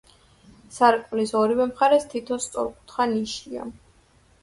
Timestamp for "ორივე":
1.43-1.69